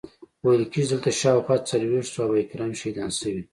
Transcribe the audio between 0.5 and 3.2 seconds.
کیږي چې دلته شاوخوا څلویښت صحابه کرام شهیدان